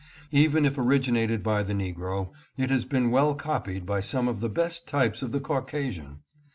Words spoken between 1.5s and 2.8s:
the negro, it